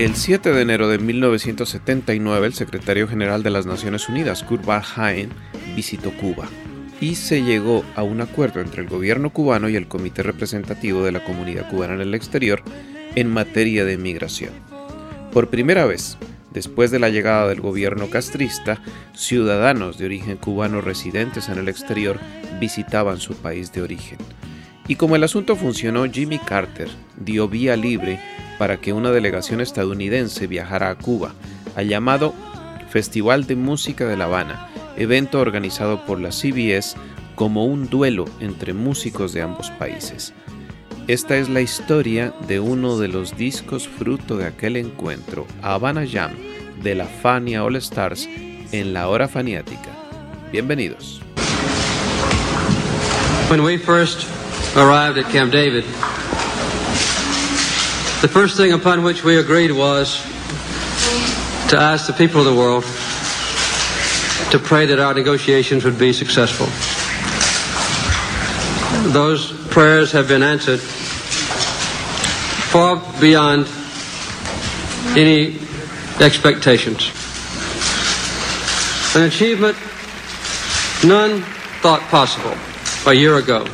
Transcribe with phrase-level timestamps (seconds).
[0.00, 5.30] El 7 de enero de 1979, el secretario general de las Naciones Unidas, Kurt Waldheim,
[5.76, 6.48] visitó Cuba
[7.00, 11.12] y se llegó a un acuerdo entre el gobierno cubano y el Comité Representativo de
[11.12, 12.60] la Comunidad Cubana en el Exterior
[13.14, 14.50] en materia de migración.
[15.32, 16.18] Por primera vez,
[16.50, 18.82] después de la llegada del gobierno castrista,
[19.14, 22.18] ciudadanos de origen cubano residentes en el exterior
[22.60, 24.18] visitaban su país de origen.
[24.88, 28.20] Y como el asunto funcionó, Jimmy Carter dio vía libre
[28.58, 31.32] para que una delegación estadounidense viajara a Cuba,
[31.76, 32.34] al llamado
[32.90, 36.96] Festival de Música de La Habana, evento organizado por la CBS
[37.36, 40.34] como un duelo entre músicos de ambos países.
[41.10, 46.30] Esta es la historia de uno de los discos fruto de aquel encuentro, Habana Jam,
[46.84, 48.28] de la Fania All Stars
[48.70, 49.90] en la hora faniática.
[50.52, 51.20] Bienvenidos.
[53.48, 54.24] When we first
[54.76, 55.82] arrived at Camp David,
[58.22, 60.22] the first thing upon which we agreed was
[61.70, 62.84] to ask the people of the world
[64.52, 66.68] to pray that our negotiations would be successful.
[69.10, 70.80] Those prayers have been answered
[72.70, 73.66] far beyond
[75.18, 75.58] any
[76.20, 77.10] expectations.
[79.16, 79.76] An achievement
[81.04, 81.42] none
[81.82, 82.54] thought possible
[83.10, 83.66] a year ago.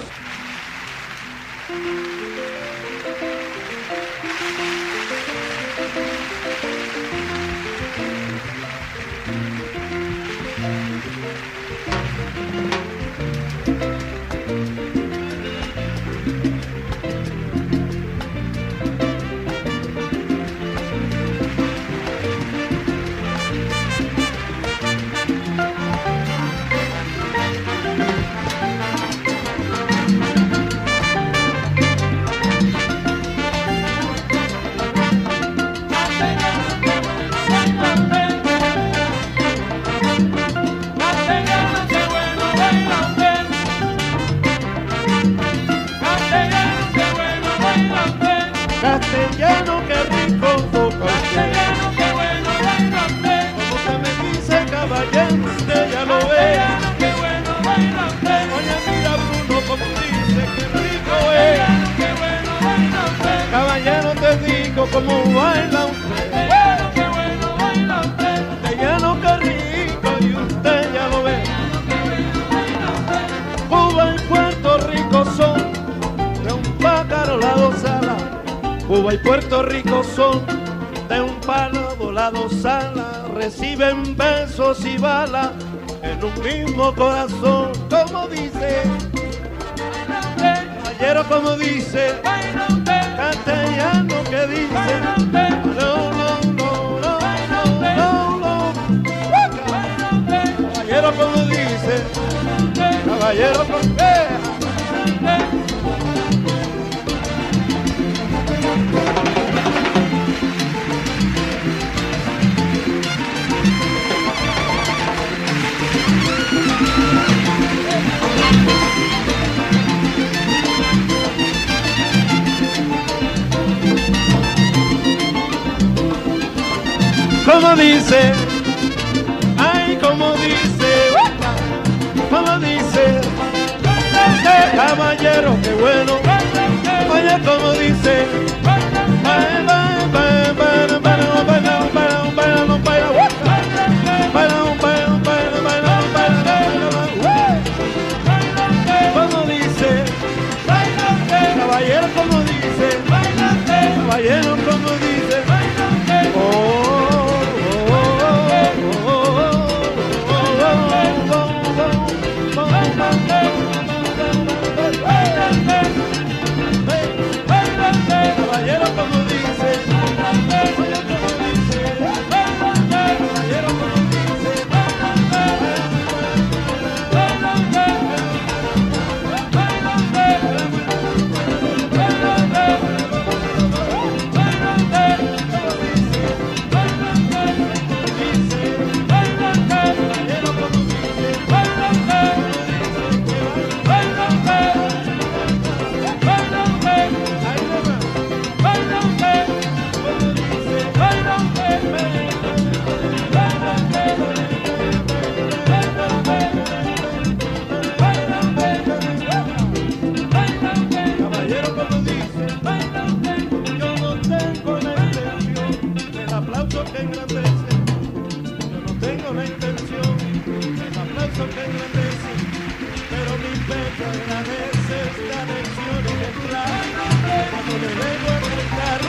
[227.67, 229.01] Cuando le vengo a cantar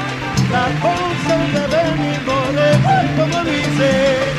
[0.51, 1.35] la cosa
[1.67, 4.36] de mi morena, como dice.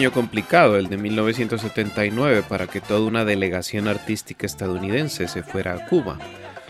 [0.00, 5.86] Año complicado, el de 1979, para que toda una delegación artística estadounidense se fuera a
[5.88, 6.18] Cuba.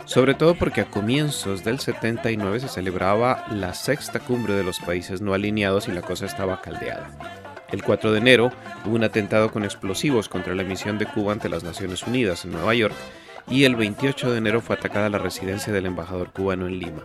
[0.04, 5.20] Sobre todo porque a comienzos del 79 se celebraba la sexta cumbre de los países
[5.20, 7.08] no alineados y la cosa estaba caldeada.
[7.70, 8.50] El 4 de enero
[8.84, 12.50] hubo un atentado con explosivos contra la emisión de Cuba ante las Naciones Unidas en
[12.50, 12.96] Nueva York
[13.48, 17.04] y el 28 de enero fue atacada la residencia del embajador cubano en Lima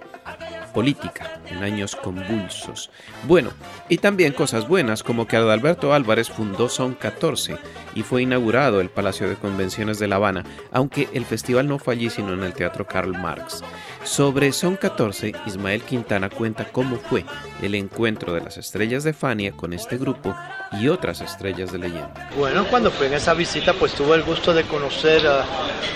[0.75, 2.91] política en años convulsos.
[3.23, 3.51] Bueno,
[3.87, 7.57] y también cosas buenas como que Adalberto Álvarez fundó Son 14
[7.95, 11.93] y fue inaugurado el Palacio de Convenciones de La Habana, aunque el festival no fue
[11.93, 13.63] allí sino en el Teatro Karl Marx.
[14.03, 17.25] Sobre Son 14, Ismael Quintana cuenta cómo fue
[17.61, 20.35] el encuentro de las estrellas de Fania con este grupo
[20.73, 22.29] y otras estrellas de leyenda.
[22.37, 25.45] Bueno, cuando fui en esa visita pues tuve el gusto de conocer a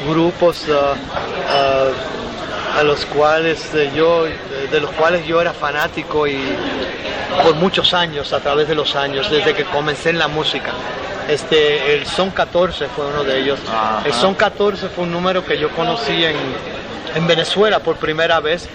[0.08, 2.20] grupos uh, uh,
[2.78, 6.40] a los cuales eh, yo, de los cuales yo era fanático y
[7.44, 10.72] por muchos años, a través de los años, desde que comencé en la música.
[11.28, 13.60] Este, el Son 14 fue uno de ellos.
[14.04, 16.36] El Son 14 fue un número que yo conocí en,
[17.16, 18.68] en Venezuela por primera vez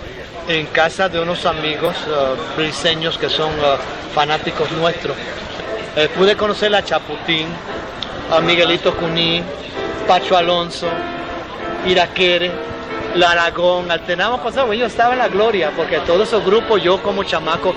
[0.48, 5.16] en casa de unos amigos uh, briseños que son uh, fanáticos nuestros.
[5.96, 7.46] Eh, pude conocer a Chaputín,
[8.30, 9.42] a Miguelito Cuní,
[10.06, 10.88] Pacho Alonso,
[11.86, 12.50] Iraquere,
[13.14, 17.24] la Aragón, alternamos pasado, yo estaba en la gloria, porque todos esos grupos yo como
[17.24, 17.74] chamaco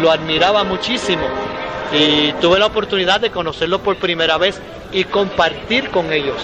[0.00, 1.22] lo admiraba muchísimo
[1.92, 4.60] y tuve la oportunidad de conocerlos por primera vez
[4.92, 6.36] y compartir con ellos.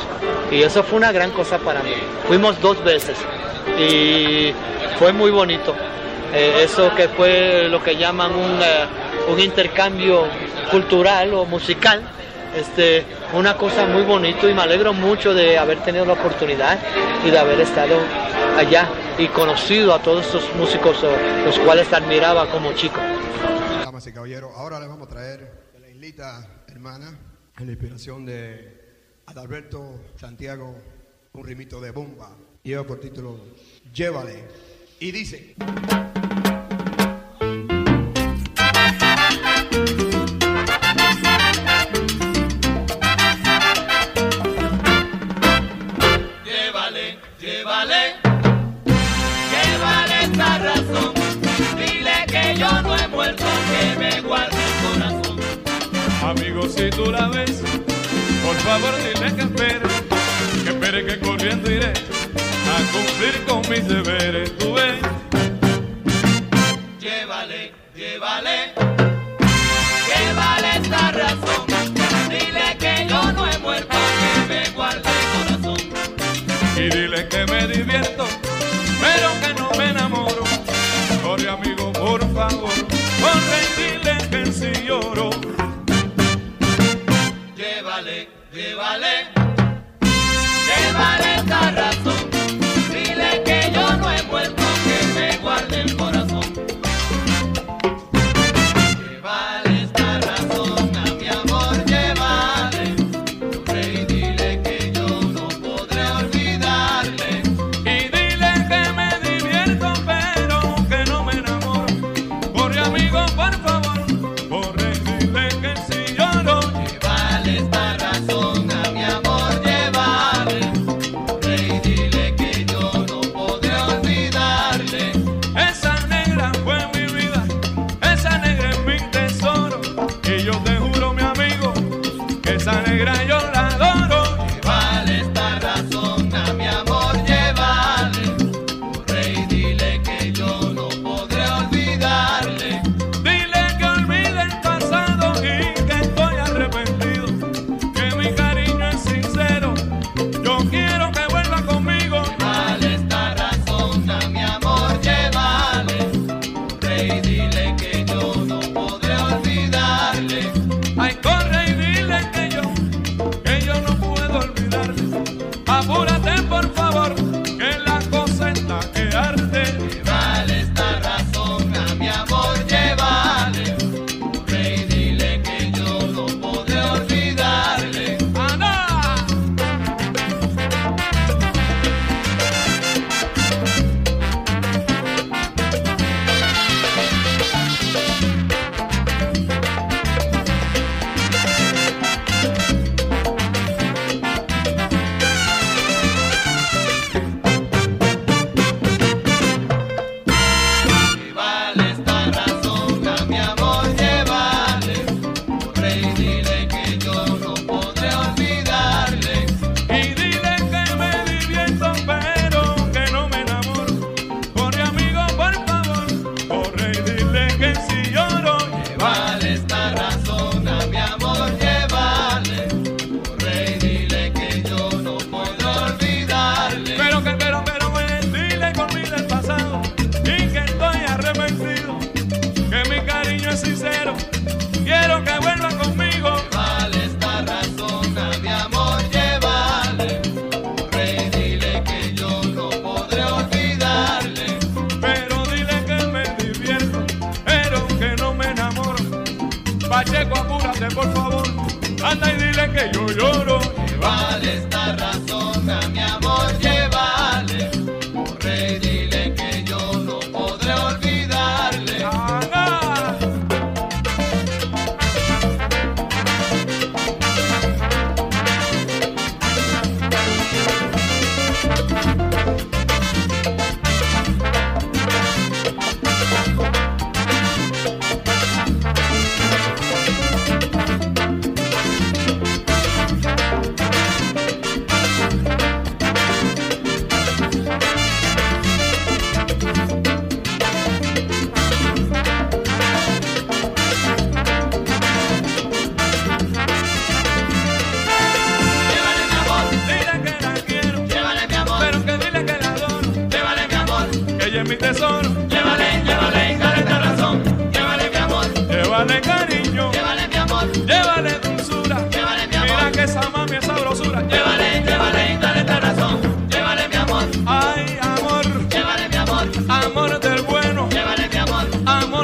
[0.50, 1.94] Y eso fue una gran cosa para mí.
[2.28, 3.16] Fuimos dos veces
[3.78, 4.52] y
[4.98, 5.74] fue muy bonito.
[6.32, 8.86] Eh, eso que fue lo que llaman un, eh,
[9.28, 10.24] un intercambio
[10.70, 12.02] cultural o musical
[12.56, 16.78] este, una cosa muy bonito y me alegro mucho de haber tenido la oportunidad
[17.24, 17.98] y de haber estado
[18.56, 23.00] allá y conocido a todos estos músicos eh, los cuales admiraba como chico.
[23.84, 27.18] Damas y caballeros, ahora les vamos a traer de la islita hermana,
[27.58, 30.76] en la inspiración de Adalberto Santiago,
[31.32, 32.36] un rimito de bomba.
[32.62, 33.38] Lleva por título
[33.92, 34.44] Llévale.
[34.98, 35.54] Y dice...
[57.06, 59.80] Por favor dile que espere,
[60.64, 64.58] que espere que corriendo iré a cumplir con mis deberes.
[64.58, 64.96] Tú ves,
[66.98, 68.72] Llévale, llévale,
[70.08, 71.66] llévale esta razón.
[72.28, 75.88] Dile que yo no he muerto, que me guarde el corazón.
[76.76, 78.26] y dile que me divierto,
[79.00, 80.42] pero que no me enamoro.
[81.22, 82.74] Corre amigo, por favor,
[83.22, 85.30] corre y dile que si lloro,
[88.02, 89.06] llévale, llévale,
[90.66, 91.95] llévale, llévale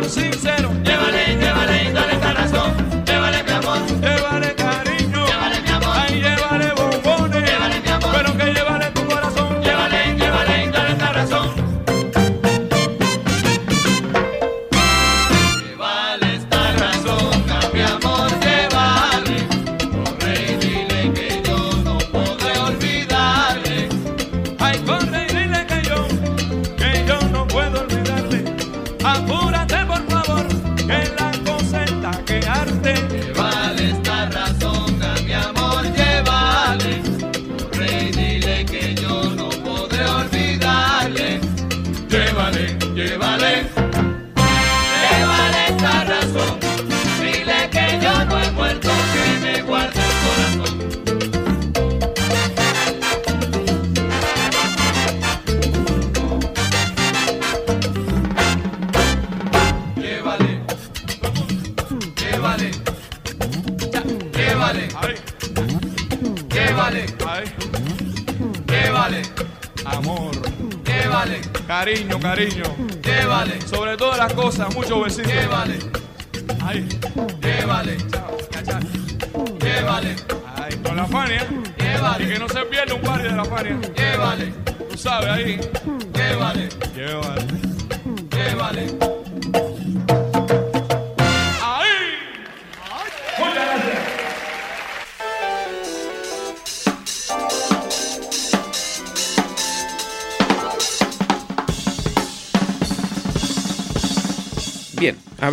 [0.03, 0.52] amor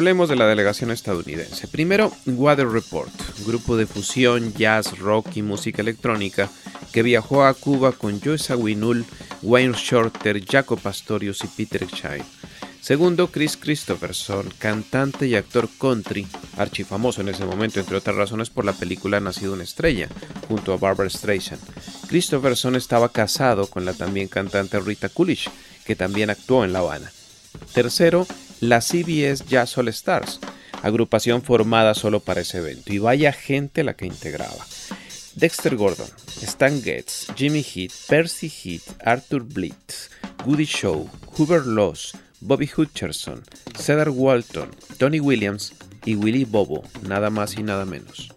[0.10, 1.68] hablemos de la delegación estadounidense.
[1.68, 3.12] Primero, Weather Report,
[3.46, 6.50] grupo de fusión, jazz, rock y música electrónica
[6.92, 9.06] que viajó a Cuba con Joe Zawinul,
[9.44, 12.26] Wayne Shorter, Jaco Pastorius y Peter Shine.
[12.82, 16.26] Segundo, Chris Christopherson, cantante y actor country,
[16.58, 20.10] archifamoso en ese momento, entre otras razones por la película Nacido una estrella,
[20.48, 21.62] junto a Barbara Streisand.
[22.08, 25.52] Christopherson estaba casado con la también cantante Rita Coolidge,
[25.86, 27.12] que también actuó en La Habana.
[27.74, 28.26] Tercero,
[28.62, 30.40] la CBS Jazz All Stars,
[30.82, 34.66] agrupación formada solo para ese evento, y vaya gente la que integraba.
[35.36, 36.10] Dexter Gordon,
[36.42, 40.10] Stan Getz, Jimmy Heath, Percy Heath, Arthur Blitz,
[40.46, 43.44] Goody Shaw, Hoover Loss, Bobby Hutcherson,
[43.78, 45.74] Cedar Walton, Tony Williams
[46.06, 48.30] y Willie Bobo, nada más y nada menos.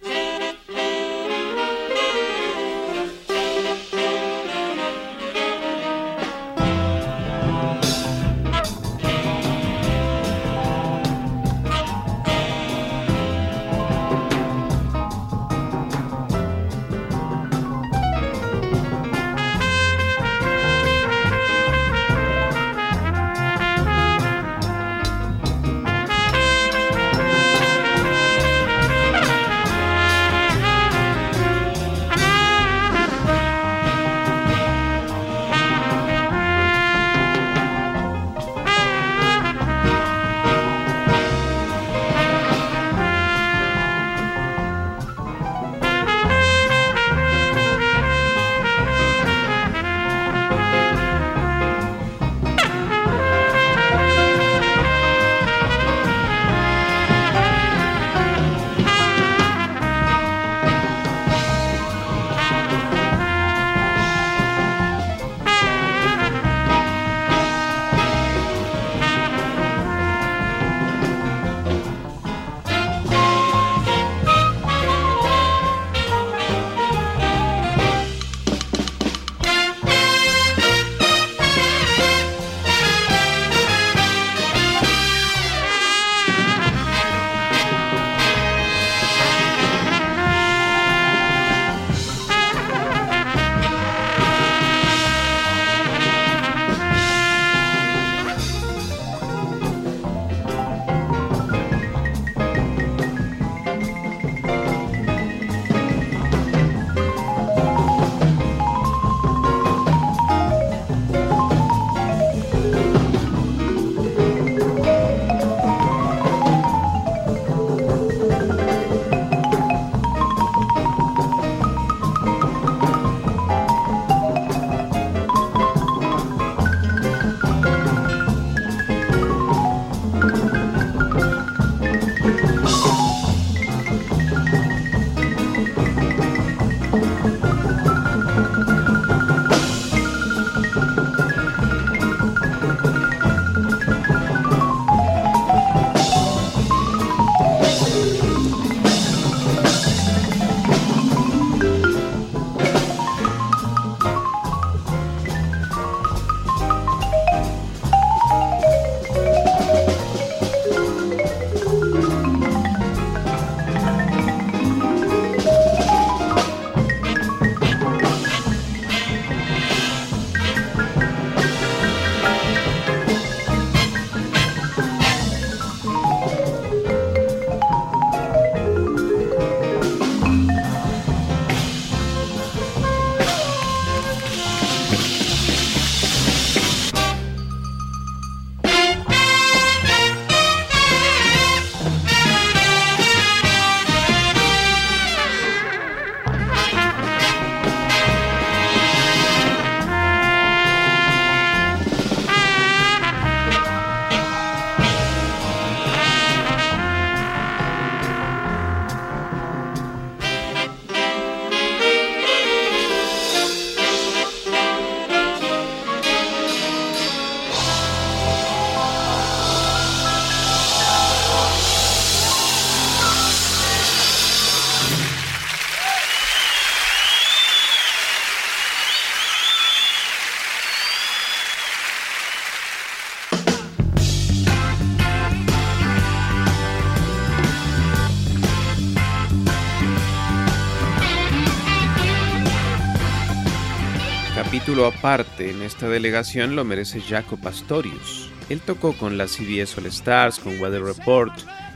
[244.86, 248.30] Aparte en esta delegación lo merece Jaco Pastorius.
[248.48, 251.32] Él tocó con la CBS All Stars, con Weather Report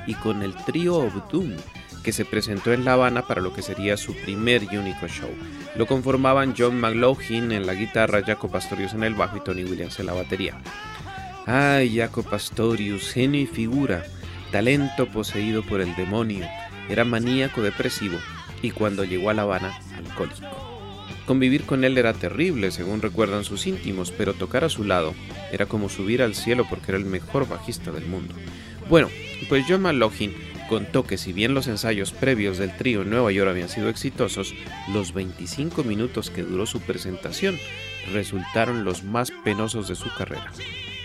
[0.06, 1.56] y con el trío of Doom,
[2.02, 5.30] que se presentó en La Habana para lo que sería su primer y único show.
[5.76, 9.98] Lo conformaban John McLaughlin en la guitarra, Jaco Pastorius en el bajo y Tony Williams
[9.98, 10.58] en la batería.
[11.46, 14.04] Ay, Jaco Pastorius, genio y figura,
[14.52, 16.46] talento poseído por el demonio,
[16.88, 18.18] era maníaco depresivo
[18.62, 20.65] y cuando llegó a La Habana, alcohólico.
[21.26, 25.12] Convivir con él era terrible, según recuerdan sus íntimos, pero tocar a su lado
[25.52, 28.34] era como subir al cielo porque era el mejor bajista del mundo.
[28.88, 29.08] Bueno,
[29.48, 30.32] pues John McLaughlin
[30.68, 34.54] contó que si bien los ensayos previos del trío en Nueva York habían sido exitosos,
[34.92, 37.58] los 25 minutos que duró su presentación
[38.12, 40.52] resultaron los más penosos de su carrera.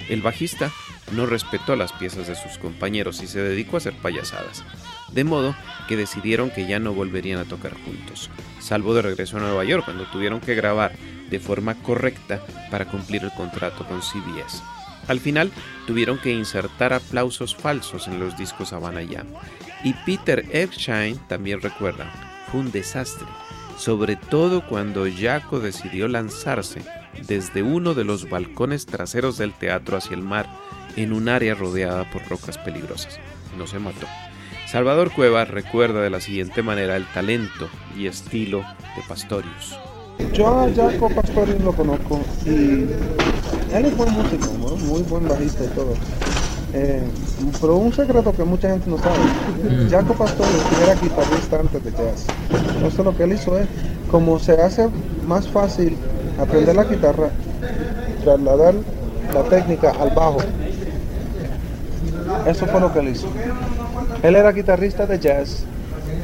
[0.09, 0.71] El bajista
[1.11, 4.63] no respetó las piezas de sus compañeros y se dedicó a hacer payasadas,
[5.11, 5.55] de modo
[5.87, 9.85] que decidieron que ya no volverían a tocar juntos, salvo de regreso a Nueva York
[9.85, 10.93] cuando tuvieron que grabar
[11.29, 14.61] de forma correcta para cumplir el contrato con CBS.
[15.07, 15.51] Al final
[15.87, 19.27] tuvieron que insertar aplausos falsos en los discos Havana Jam.
[19.83, 22.11] Y Peter Epstein también recuerda,
[22.51, 23.27] fue un desastre,
[23.77, 26.81] sobre todo cuando Jaco decidió lanzarse
[27.27, 30.47] desde uno de los balcones traseros del teatro hacia el mar
[30.95, 33.19] en un área rodeada por rocas peligrosas.
[33.57, 34.07] No se mató.
[34.71, 39.77] Salvador Cuevas recuerda de la siguiente manera el talento y estilo de Pastorius.
[40.33, 42.49] Yo a Jaco Pastorius lo conozco y
[43.73, 45.93] él es buen músico, muy buen bajista y todo.
[46.73, 47.03] Eh,
[47.59, 52.27] pero un secreto que mucha gente no sabe, Jaco Pastorius era guitarrista antes de jazz.
[52.75, 53.67] Entonces lo que él hizo es,
[54.09, 54.87] como se hace
[55.27, 55.97] más fácil
[56.41, 57.29] aprender la guitarra,
[58.23, 58.73] trasladar
[59.33, 60.39] la técnica al bajo.
[62.45, 63.27] Eso fue lo que él hizo.
[64.23, 65.65] Él era guitarrista de jazz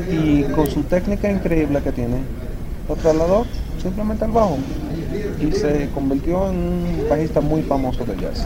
[0.09, 2.17] y con su técnica increíble que tiene,
[2.87, 3.45] lo trasladó
[3.81, 4.57] simplemente al bajo
[5.39, 8.45] y se convirtió en un bajista muy famoso de jazz.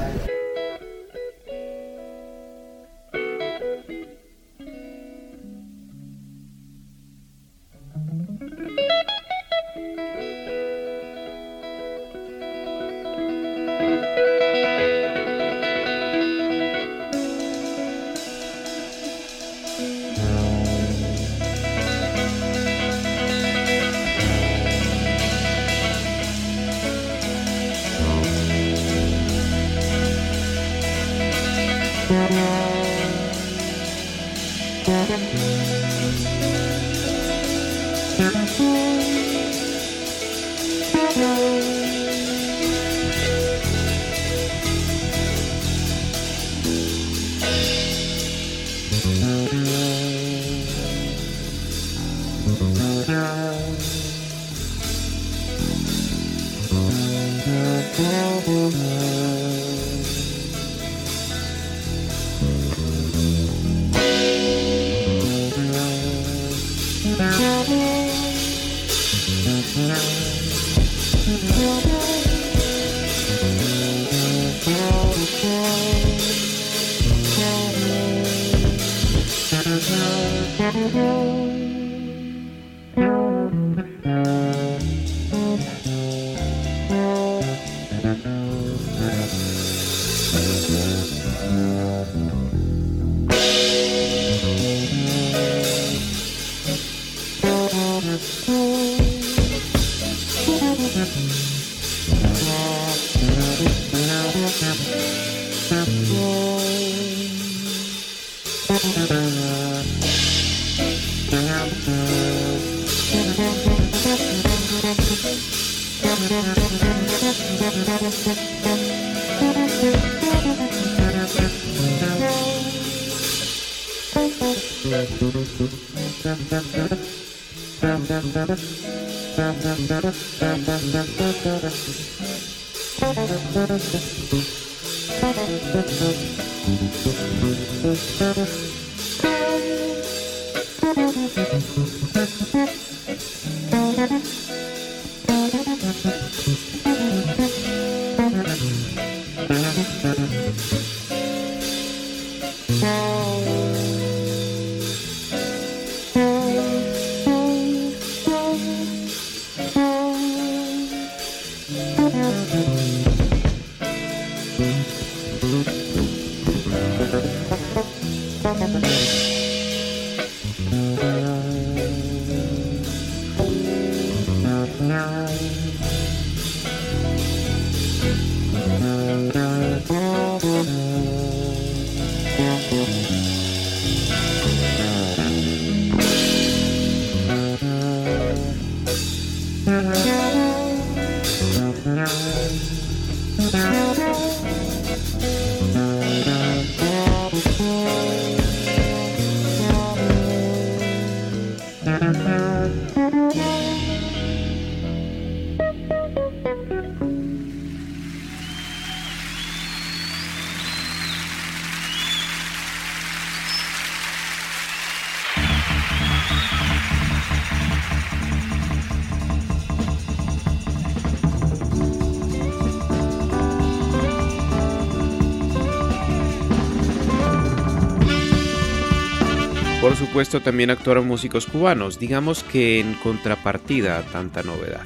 [230.12, 234.86] Supuesto también actuaron músicos cubanos, digamos que en contrapartida a tanta novedad.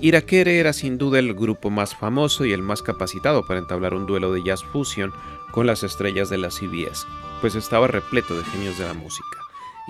[0.00, 4.06] Iraquere era sin duda el grupo más famoso y el más capacitado para entablar un
[4.06, 5.12] duelo de jazz fusion
[5.50, 7.04] con las estrellas de la CBS,
[7.40, 9.38] pues estaba repleto de genios de la música.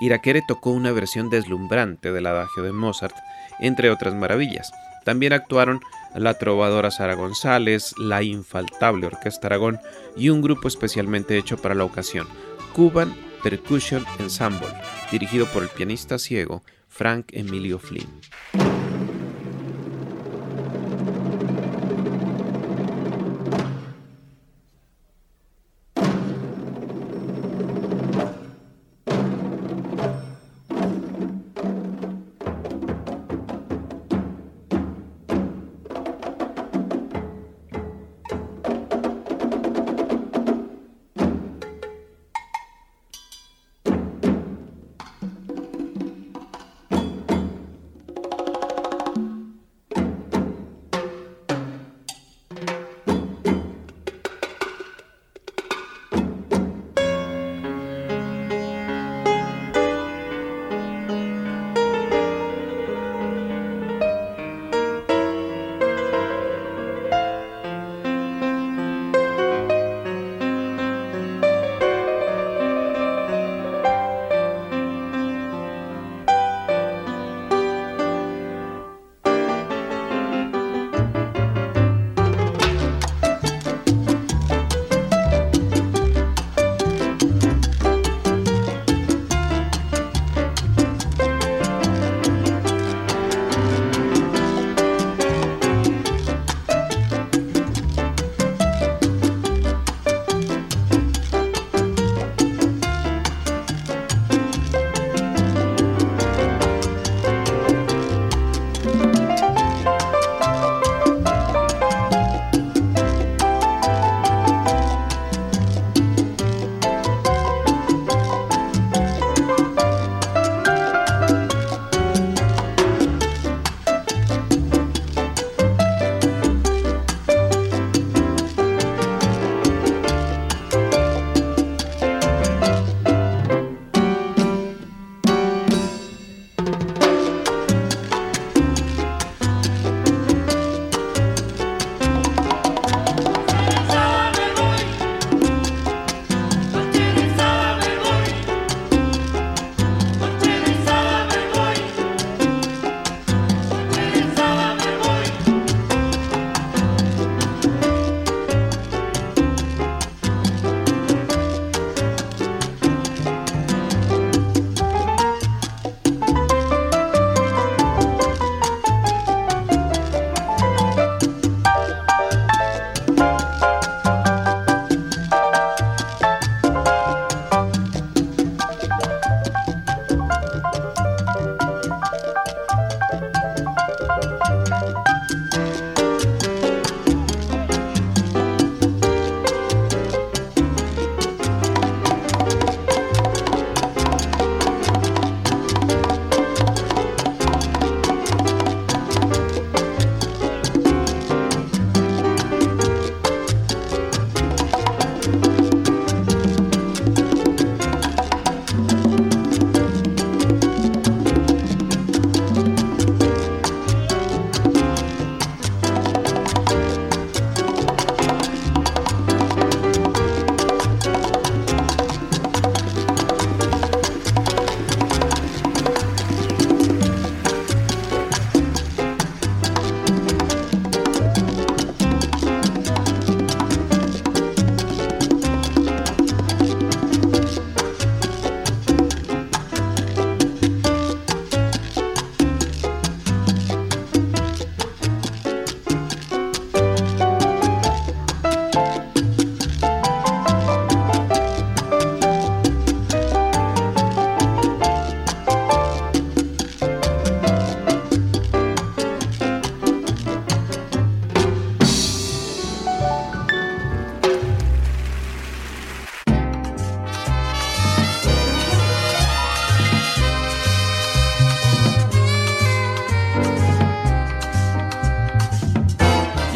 [0.01, 3.15] Iraquere tocó una versión deslumbrante del adagio de Mozart,
[3.61, 4.73] entre otras maravillas.
[5.05, 5.83] También actuaron
[6.15, 9.79] la trovadora Sara González, la infaltable Orquesta Aragón
[10.17, 12.27] y un grupo especialmente hecho para la ocasión,
[12.73, 14.69] Cuban Percussion Ensemble,
[15.11, 18.70] dirigido por el pianista ciego Frank Emilio Flynn.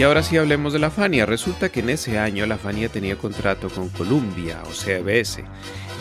[0.05, 1.27] Ahora sí hablemos de la Fania.
[1.27, 5.45] Resulta que en ese año la Fania tenía contrato con Columbia o CBS,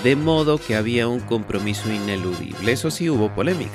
[0.04, 2.72] de modo que había un compromiso ineludible.
[2.72, 3.72] Eso sí hubo polémica.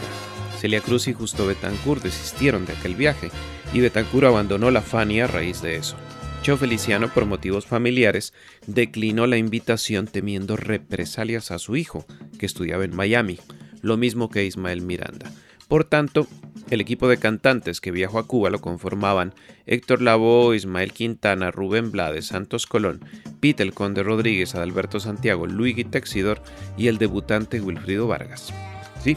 [0.59, 3.31] Celia Cruz y Justo Betancourt desistieron de aquel viaje
[3.73, 5.97] y Betancourt abandonó la Fania a raíz de eso.
[6.43, 8.33] Cho Feliciano, por motivos familiares,
[8.67, 12.07] declinó la invitación temiendo represalias a su hijo,
[12.39, 13.39] que estudiaba en Miami,
[13.83, 15.31] lo mismo que Ismael Miranda.
[15.69, 16.27] Por tanto,
[16.71, 19.33] el equipo de cantantes que viajó a Cuba lo conformaban
[19.67, 23.01] Héctor Lavoe, Ismael Quintana, Rubén Blades, Santos Colón,
[23.41, 26.41] Pete Conde Rodríguez, Adalberto Santiago, Luigi Texidor
[26.77, 28.53] y el debutante Wilfrido Vargas.
[29.01, 29.17] Sí,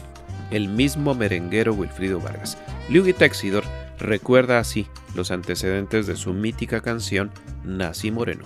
[0.50, 2.58] el mismo merenguero Wilfrido Vargas.
[2.88, 3.64] Luigi Texidor
[3.98, 7.30] recuerda así los antecedentes de su mítica canción
[7.64, 8.44] Nací Moreno.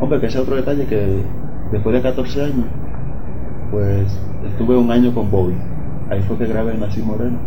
[0.00, 1.22] Hombre, que ese otro detalle que
[1.72, 2.66] después de 14 años,
[3.70, 4.06] pues
[4.50, 5.54] estuve un año con Bobby.
[6.10, 7.38] Ahí fue que grabé Nací Moreno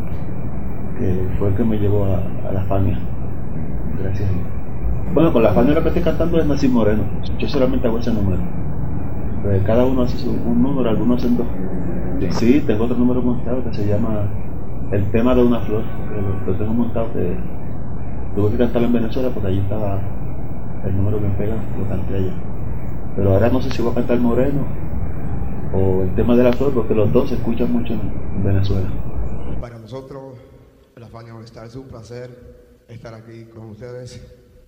[0.98, 2.98] que fue el que me llevó a, la Fania.
[4.02, 4.30] Gracias
[5.14, 7.04] Bueno, con la Fania lo que estoy cantando es Nací Moreno.
[7.38, 8.42] Yo solamente hago ese número.
[9.44, 11.48] Pues cada uno hace un número, algunos hacen dos.
[12.32, 14.26] Sí, tengo otro número montado que se llama
[14.92, 15.84] El tema de una flor.
[16.46, 17.36] Que lo, tengo montado que
[18.36, 20.00] tuve que cantarlo en Venezuela porque allí estaba
[20.86, 22.34] el número que me pega, lo canté allá.
[23.16, 24.62] Pero ahora no sé si voy a cantar Moreno
[25.74, 28.88] o el tema de la flor porque los dos se escuchan mucho en Venezuela.
[29.62, 30.17] Para nosotros
[31.66, 32.30] Es un placer
[32.88, 34.22] estar aquí con ustedes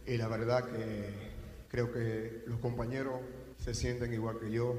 [0.08, 1.14] y la verdad que
[1.70, 3.22] creo que los compañeros
[3.64, 4.76] se sienten igual que yo,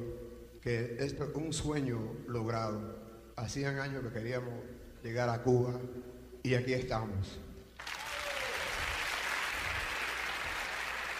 [0.60, 2.96] que esto es un sueño logrado.
[3.36, 4.52] Hacían años que queríamos
[5.04, 5.78] llegar a Cuba
[6.42, 7.38] y aquí estamos.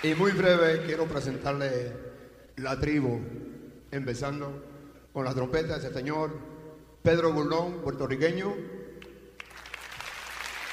[0.02, 1.92] Y muy breve quiero presentarle
[2.56, 3.20] la tribu,
[3.92, 4.64] empezando
[5.12, 6.32] con la trompeta de ese señor
[7.02, 8.79] Pedro Burlón, puertorriqueño,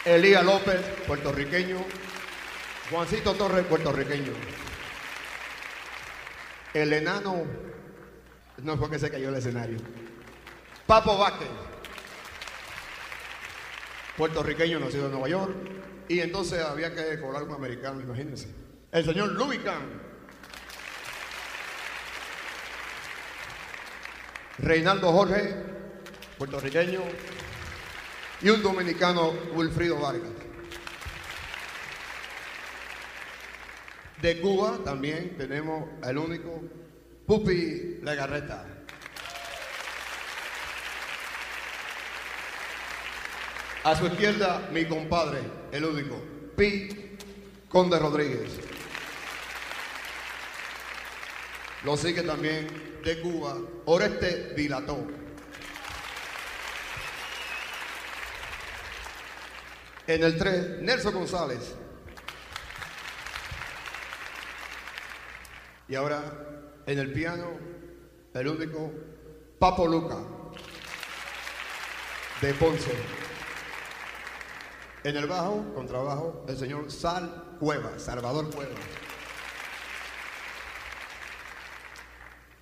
[0.07, 1.83] Elías López, puertorriqueño.
[2.89, 4.31] Juancito Torres, puertorriqueño.
[6.73, 7.43] El enano,
[8.63, 9.79] no fue que se cayó el escenario.
[10.85, 11.49] Papo Vázquez,
[14.15, 15.53] puertorriqueño nacido en Nueva York.
[16.07, 18.47] Y entonces había que colar un americano, imagínense.
[18.93, 20.07] El señor Lubican.
[24.59, 25.53] Reinaldo Jorge,
[26.37, 27.01] puertorriqueño
[28.41, 30.31] y un dominicano, Wilfrido Vargas.
[34.21, 36.61] De Cuba también tenemos el único
[37.25, 38.65] Pupi Legarreta.
[43.83, 45.39] A su izquierda, mi compadre,
[45.71, 46.21] el único,
[46.55, 47.17] Pi
[47.69, 48.59] Conde Rodríguez.
[51.83, 52.67] Lo sigue también
[53.03, 55.26] de Cuba, Oreste Dilató.
[60.07, 61.75] En el 3, Nelson González.
[65.89, 66.23] Y ahora
[66.85, 67.47] en el piano,
[68.33, 68.91] el único
[69.59, 70.17] Papo Luca
[72.41, 72.91] de Ponce.
[75.03, 78.75] En el bajo, contrabajo, el señor Sal Cueva, Salvador Cueva.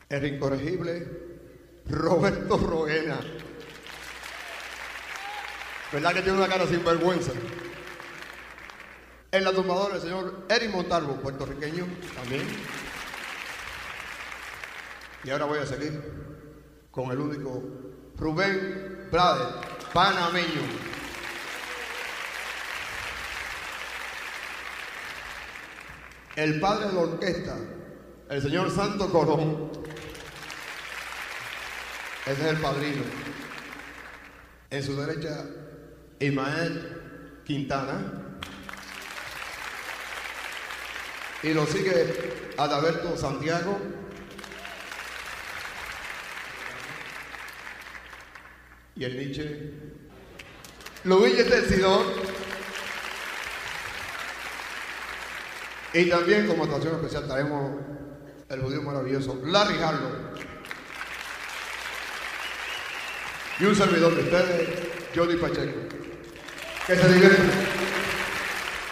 [0.10, 1.08] El incorregible
[1.88, 3.20] Roberto Roena.
[5.96, 7.32] ¿Verdad que tiene una cara sin vergüenza?
[9.32, 12.46] En la tumbadora el señor Eric Montalvo, puertorriqueño también.
[15.24, 16.04] Y ahora voy a seguir
[16.92, 17.64] con el único
[18.18, 19.56] Rubén Blades,
[19.94, 20.64] panameño.
[26.36, 27.56] El padre de la orquesta,
[28.32, 29.72] el señor Santo Colón.
[32.26, 33.04] Ese es el padrino.
[34.70, 35.46] En su derecha,
[36.20, 38.22] Ismael Quintana.
[41.44, 43.80] Y lo sigue Adalberto Santiago.
[48.96, 49.74] Y el Nietzsche.
[51.04, 52.06] Luis Tercidor.
[55.94, 57.80] Y también como actuación especial traemos
[58.50, 60.12] el judío maravilloso Larry Harlow.
[63.60, 64.70] Y un servidor de ustedes,
[65.16, 66.05] Jody Pacheco
[66.88, 67.50] que se diviertan.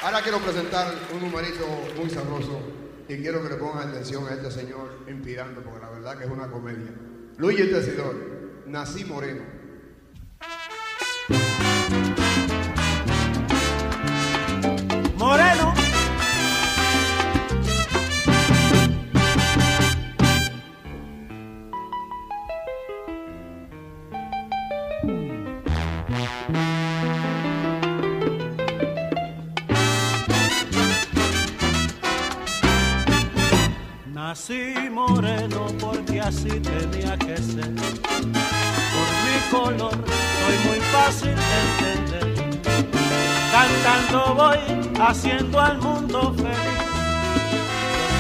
[0.01, 1.65] Ahora quiero presentar un numerito
[1.95, 2.59] muy sabroso
[3.07, 6.31] y quiero que le pongan atención a este señor inspirando, porque la verdad que es
[6.31, 6.91] una comedia.
[7.37, 8.15] Luis Tesidor,
[8.65, 9.43] nací moreno.
[9.43, 9.52] Moreno.
[36.59, 37.73] Tenía que ser.
[38.93, 39.97] Por mi color
[40.39, 42.27] soy muy fácil de entender.
[43.51, 44.59] Cantando voy
[44.99, 46.83] haciendo al mundo feliz.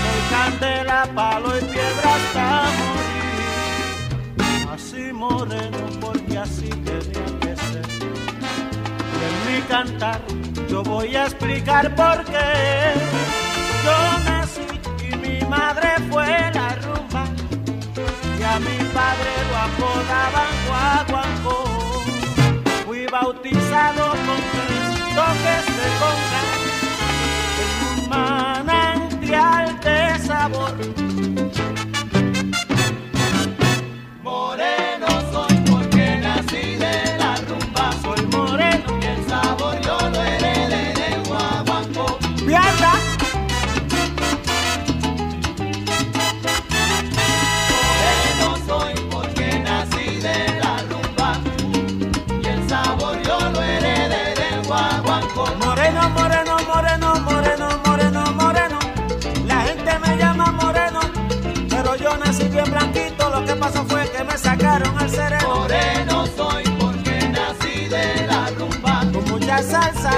[0.03, 2.45] Soy candela, palo y piedra hasta
[2.79, 3.13] morir.
[4.73, 7.85] Así moreno porque así tenía que ser.
[9.15, 10.19] Y en mi cantar
[10.69, 12.93] yo voy a explicar por qué.
[13.85, 14.67] Yo nací
[15.07, 16.62] y mi madre fue la
[18.53, 21.57] a mi padre lo apodaban guaguancó.
[22.85, 24.85] Fui bautizado con tres
[25.17, 26.41] toques de conga
[27.63, 31.02] en un manantial de sabor.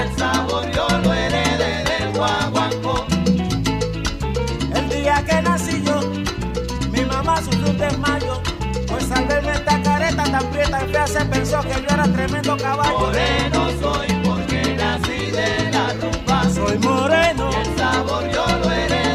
[0.02, 3.06] El sabor yo lo heredé del guaguancó.
[4.76, 6.02] El día que nací yo,
[6.92, 8.42] mi mamá sufrió un desmayo.
[8.88, 12.58] Pues al verme esta careta tan prieta y fea se pensó que yo era tremendo
[12.58, 13.00] caballo.
[13.00, 16.44] Moreno soy porque nací de la rumba.
[16.54, 17.50] Soy moreno.
[17.52, 19.15] Y el sabor yo lo heredé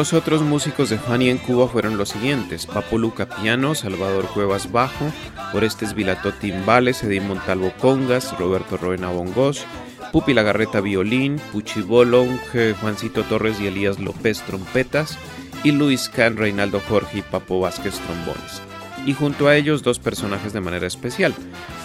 [0.00, 4.72] Los otros músicos de Fania en Cuba fueron los siguientes: Papo Luca piano, Salvador Cuevas
[4.72, 5.12] bajo,
[5.52, 9.66] Orestes Vilató timbales, Edín Montalvo congas, Roberto Roena bongos,
[10.10, 12.40] Pupi Lagarreta violín, Puchi Bolón,
[12.80, 15.18] Juancito Torres y Elías López trompetas
[15.64, 18.62] y Luis Can, Reinaldo Jorge y Papo Vázquez trombones.
[19.04, 21.34] Y junto a ellos dos personajes de manera especial.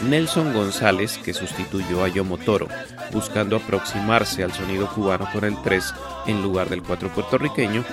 [0.09, 2.67] Nelson González, que sustituyó a Yomo Toro,
[3.13, 5.93] buscando aproximarse al sonido cubano con el 3
[6.27, 7.85] en lugar del 4 puertorriqueño,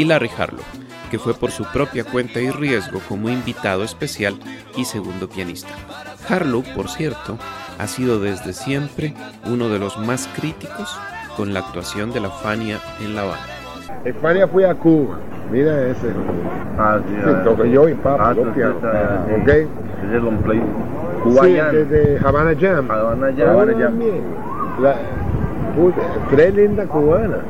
[0.00, 0.62] y Larry Harlow,
[1.10, 4.34] que fue por su propia cuenta y riesgo como invitado especial
[4.74, 5.68] y segundo pianista.
[6.26, 7.36] Harlow, por cierto,
[7.78, 9.12] ha sido desde siempre
[9.44, 10.98] uno de los más críticos
[11.36, 13.42] con la actuación de la Fania en La Habana.
[14.22, 15.18] Fania fue a Cuba
[15.52, 16.08] Mira ese.
[16.78, 18.76] Ah, sí, sí toqué yo y papá, ah, pianos.
[18.78, 19.48] ¿Ok?
[19.48, 20.62] Es un play
[21.42, 22.90] Sí, desde Havana Jam.
[22.90, 23.48] Havana Jam.
[23.50, 23.98] Havana Jam.
[24.80, 24.94] La,
[25.76, 27.40] puta, tres lindas cubanas.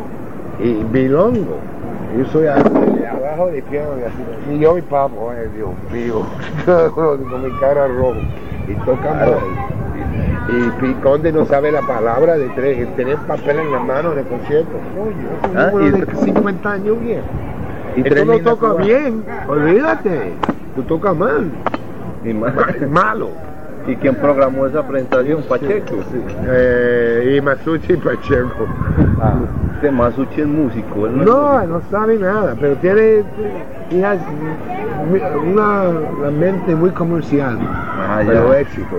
[0.59, 1.61] Y bilongo.
[2.17, 4.55] Yo soy abajo de piano y así.
[4.55, 6.27] Y yo y papá, ay Dios mío,
[6.95, 8.21] con mi cara roja.
[8.69, 9.39] Y toca mal.
[10.49, 14.27] Y Piconde no sabe la palabra de tres, tener papel en la mano en el
[14.27, 14.73] concierto.
[15.01, 17.23] Oye, ah, y de 50 años bien.
[17.97, 20.33] Y Esto no toca bien, olvídate,
[20.75, 21.51] tú tocas mal.
[22.25, 22.55] Y mal.
[22.91, 23.31] malo.
[23.91, 25.43] ¿Y quién programó esa presentación?
[25.49, 25.97] Pacheco.
[26.13, 28.67] Sí, Eh, y Masucci Pacheco.
[29.21, 29.35] Ah,
[29.75, 31.09] este Masucci es músico.
[31.09, 33.25] no, no, no sabe nada, pero tiene
[33.91, 37.59] una, una mente muy comercial.
[37.63, 38.97] Ah, pero éxito.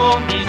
[0.00, 0.39] conmigo.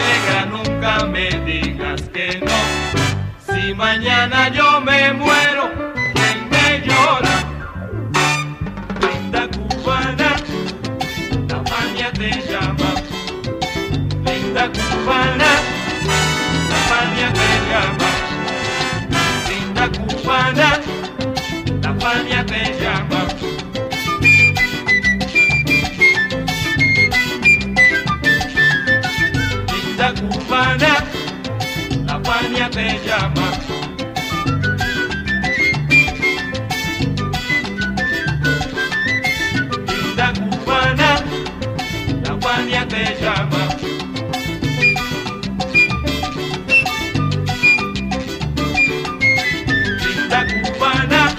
[50.61, 51.35] cubana,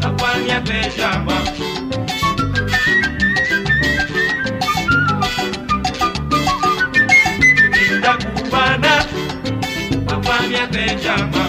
[0.00, 1.36] la cual me apellaba.
[7.72, 8.94] Linda cubana,
[10.06, 11.44] la cual me apellaba.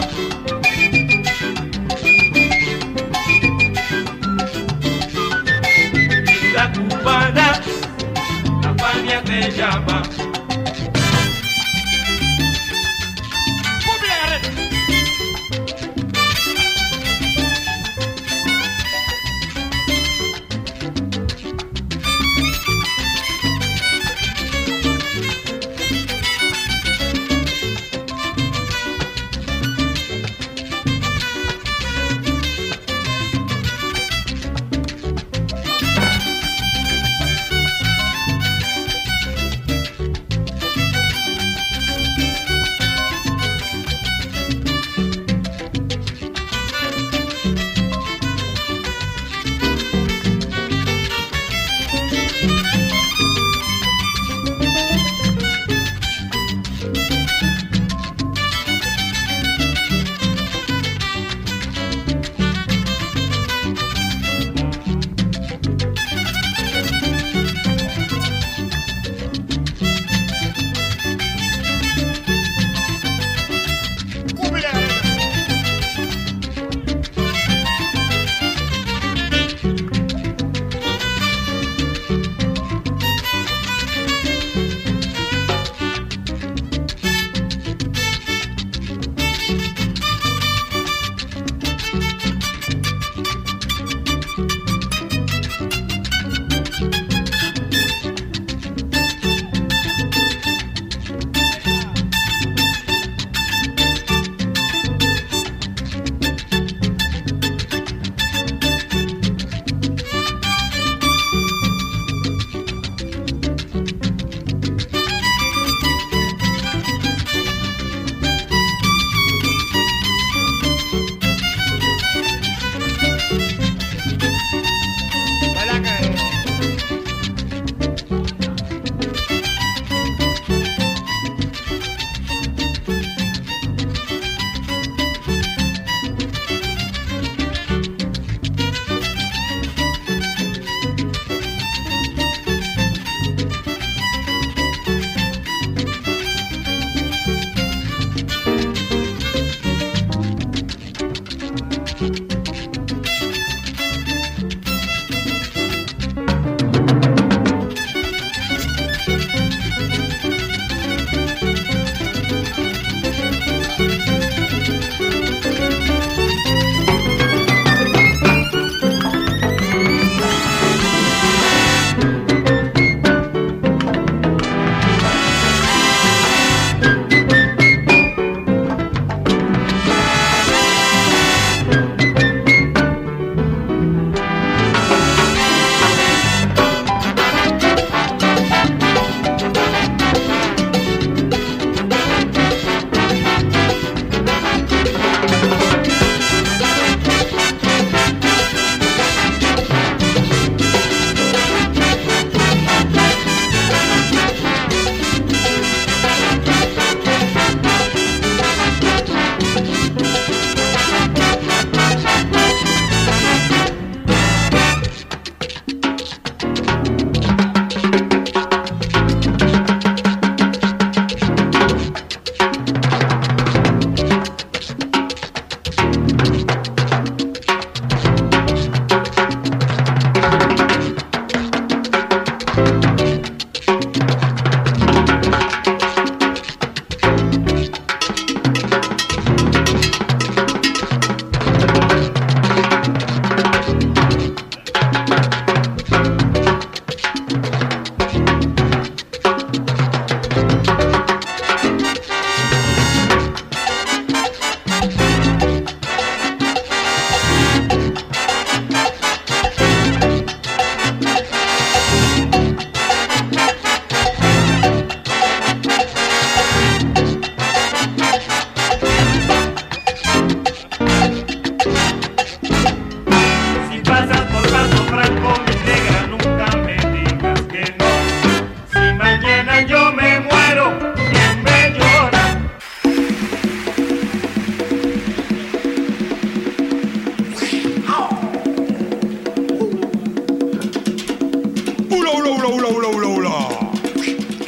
[6.26, 7.48] Linda cubana,
[8.62, 10.17] la minha me apellaba.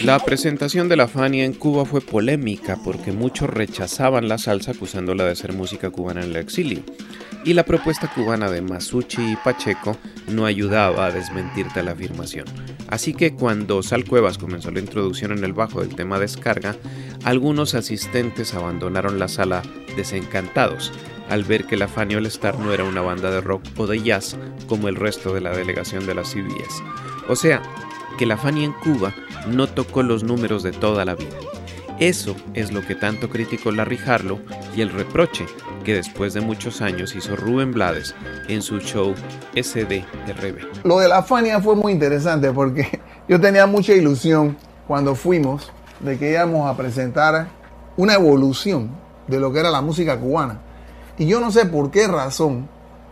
[0.04, 5.26] La presentación de la Fania en Cuba fue polémica porque muchos rechazaban la salsa acusándola
[5.26, 6.82] de ser música cubana en el exilio,
[7.44, 9.98] y la propuesta cubana de Masucci y Pacheco
[10.28, 12.46] no ayudaba a desmentir tal afirmación.
[12.88, 16.76] Así que cuando Sal Cuevas comenzó la introducción en el bajo del tema Descarga,
[17.24, 19.62] algunos asistentes abandonaron la sala
[19.96, 20.94] desencantados
[21.30, 24.02] al ver que la Fania All Star no era una banda de rock o de
[24.02, 24.38] jazz
[24.68, 26.84] como el resto de la delegación de la CBS.
[27.28, 27.62] O sea,
[28.20, 29.14] que la Fania en Cuba
[29.48, 31.38] no tocó los números de toda la vida.
[32.00, 34.42] Eso es lo que tanto criticó Larry Harlow
[34.76, 35.46] y el reproche
[35.86, 38.14] que después de muchos años hizo Rubén Blades
[38.50, 39.16] en su show
[39.56, 40.84] SDRB.
[40.84, 43.00] Lo de la Fania fue muy interesante porque
[43.30, 47.48] yo tenía mucha ilusión cuando fuimos de que íbamos a presentar
[47.96, 48.90] una evolución
[49.28, 50.60] de lo que era la música cubana.
[51.18, 52.68] Y yo no sé por qué razón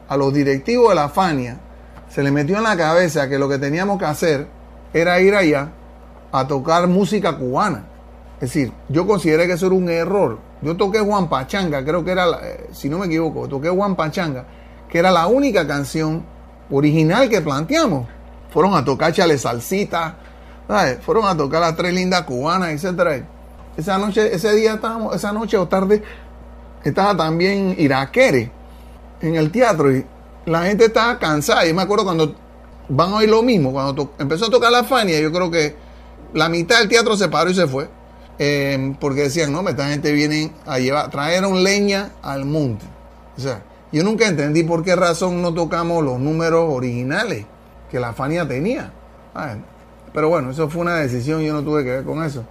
[0.09, 1.61] a los directivos de la Fania
[2.09, 4.56] se le metió en la cabeza que lo que teníamos que hacer
[4.99, 5.69] era ir allá
[6.31, 7.85] a tocar música cubana.
[8.35, 10.39] Es decir, yo consideré que eso era un error.
[10.61, 13.95] Yo toqué Juan Pachanga, creo que era, la- eh, si no me equivoco, toqué Juan
[13.95, 14.45] Pachanga,
[14.89, 16.23] que era la única canción
[16.69, 18.07] original que planteamos.
[18.51, 20.15] Fueron a tocar Chale Salsita,
[20.67, 20.99] ¿sabes?
[21.03, 23.21] fueron a tocar las tres lindas cubanas, etcétera.
[23.75, 26.01] Esa noche, ese día estábamos, esa noche o tarde,
[26.83, 28.51] estaba también Iraquere
[29.21, 30.05] en el teatro y
[30.45, 31.65] la gente estaba cansada.
[31.65, 32.35] Yo me acuerdo cuando
[32.89, 35.75] van a oír lo mismo, cuando empezó a tocar la Fania, yo creo que
[36.33, 37.89] la mitad del teatro se paró y se fue.
[38.39, 42.85] Eh, porque decían, no, esta gente viene a llevar, trajeron leña al monte.
[43.35, 47.45] O sea, yo nunca entendí por qué razón no tocamos los números originales
[47.89, 48.91] que la Fania tenía.
[49.33, 49.55] Ah,
[50.13, 52.45] Pero bueno, eso fue una decisión, yo no tuve que ver con eso.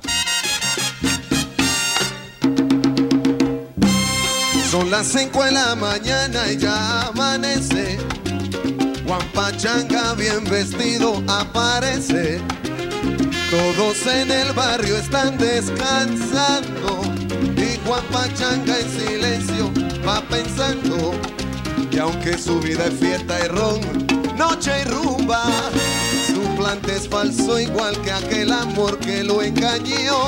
[4.71, 7.99] Son las 5 de la mañana y ya amanece.
[9.07, 12.41] Juan Pachanga bien vestido aparece.
[13.51, 17.03] Todos en el barrio están descansando.
[17.57, 19.71] Y Juan Pachanga en silencio
[20.07, 21.13] va pensando.
[21.91, 23.81] Y aunque su vida es fiesta y ron,
[24.37, 25.45] noche y rumba,
[26.27, 30.19] su plante es falso igual que aquel amor que lo engañó.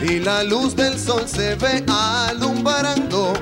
[0.00, 3.34] Y la luz del sol se ve alumbrando.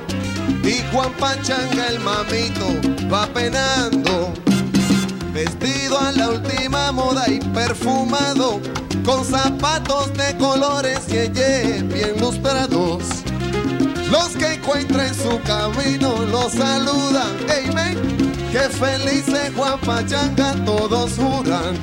[0.61, 2.67] Y Juan Pachanga el mamito
[3.09, 4.33] va penando.
[5.33, 8.59] Vestido a la última moda y perfumado,
[9.05, 13.03] con zapatos de colores y elle bien lustrados.
[14.09, 17.35] Los que encuentren su camino los saludan.
[17.73, 17.97] Men,
[18.51, 21.75] que feliz es Juan Pachanga, todos juran.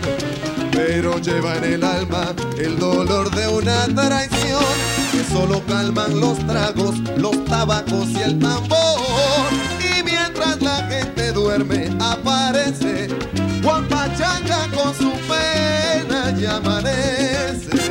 [0.73, 4.65] Pero lleva en el alma el dolor de una traición
[5.13, 9.74] que solo calman los tragos, los tabacos y el tambor.
[10.65, 13.09] La gente duerme, aparece
[13.63, 17.84] Juan Pachanga con su pena y amanece.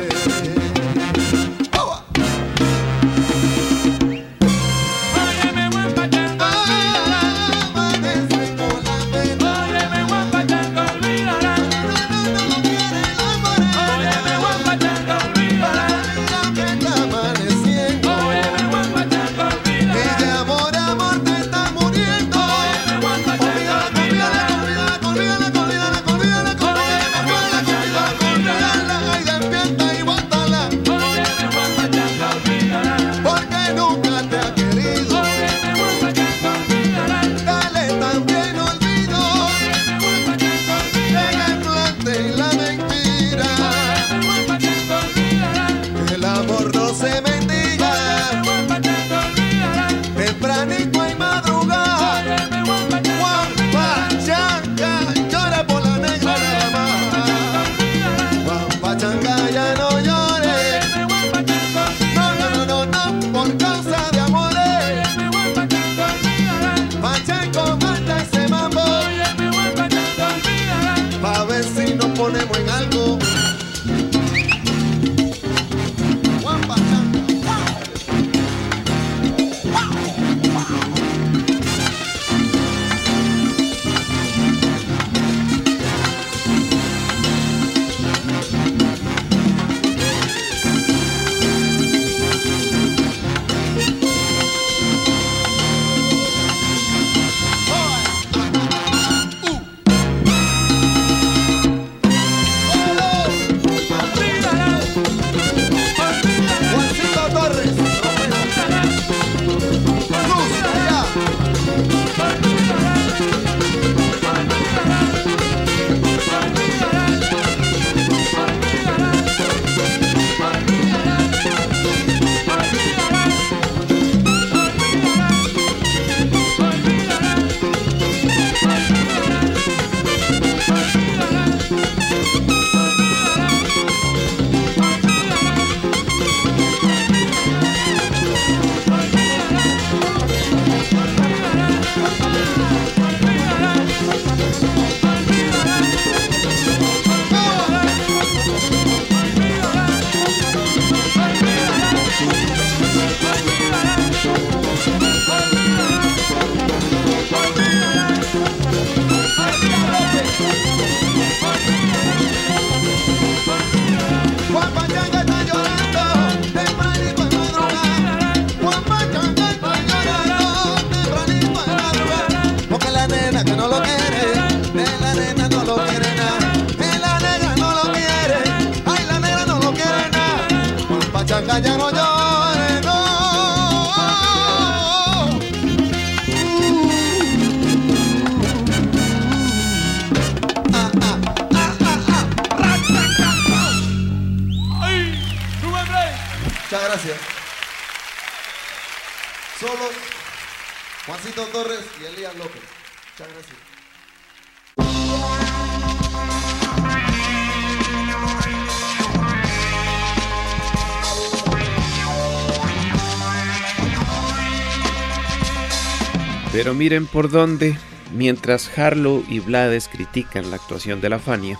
[216.64, 217.76] Pero miren por dónde,
[218.14, 221.58] mientras Harlow y Blades critican la actuación de la Fania,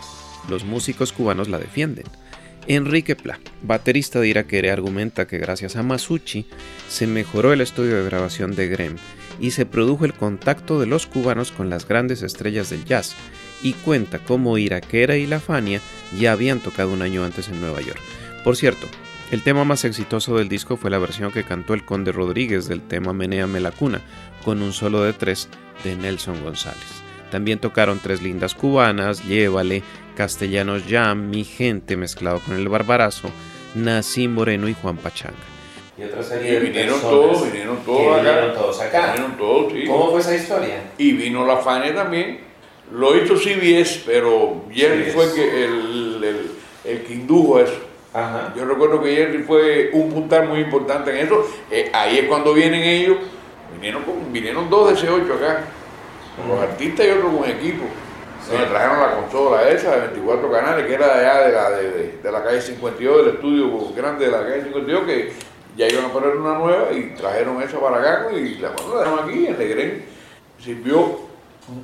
[0.48, 2.06] los músicos cubanos la defienden.
[2.68, 6.46] Enrique Pla, baterista de Iraquere, argumenta que gracias a Masucci
[6.88, 8.96] se mejoró el estudio de grabación de Grem
[9.38, 13.14] y se produjo el contacto de los cubanos con las grandes estrellas del jazz,
[13.62, 15.82] y cuenta cómo Iraquera y la Fania
[16.18, 18.00] ya habían tocado un año antes en Nueva York.
[18.42, 18.86] Por cierto,
[19.30, 22.82] el tema más exitoso del disco fue la versión que cantó el Conde Rodríguez del
[22.82, 24.00] tema Menéame la cuna,
[24.44, 25.48] con un solo de tres
[25.82, 27.02] de Nelson González.
[27.30, 29.82] También tocaron Tres Lindas Cubanas, Llévale,
[30.16, 33.28] Castellanos Jam, Mi Gente mezclado con el Barbarazo,
[33.74, 35.34] Nacim Moreno y Juan Pachanga.
[35.98, 38.22] Y otra Y serie de vinieron todos, vinieron todos acá.
[38.22, 39.12] vinieron todos acá.
[39.14, 39.84] Vinieron todos, sí.
[39.86, 40.82] ¿Cómo fue esa historia?
[40.98, 42.38] Y vino la Fania también.
[42.92, 45.12] Lo hizo CBS, pero Jerry CBS.
[45.12, 46.50] fue el que, el, el-
[46.84, 47.74] el que indujo eso.
[48.56, 51.44] Yo recuerdo que Jerry fue un puntal muy importante en eso.
[51.70, 53.16] Eh, ahí es cuando vienen ellos.
[53.74, 55.64] Vinieron, con- vinieron dos de ese 8 acá.
[56.48, 57.84] Los artistas y otros con equipo.
[58.52, 61.90] Me trajeron la consola esa de 24 canales, que era de allá de la, de,
[61.90, 65.32] de- de la calle 52, del estudio grande de la calle 52, que
[65.76, 69.00] ya iban a poner una nueva y trajeron esa para acá y la bueno, la
[69.04, 70.04] dejaron aquí en Legrén.
[70.58, 71.20] Sirvió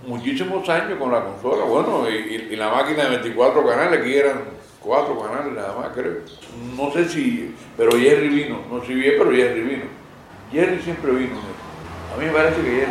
[0.06, 4.40] muchísimos años con la consola, bueno, y, y- la máquina de 24 canales, que eran
[4.80, 6.18] cuatro canales nada más, creo.
[6.76, 9.84] No sé si, pero Jerry vino, no sé si bien, pero Jerry vino.
[10.52, 11.36] Jerry siempre vino.
[12.14, 12.86] A mí me parece que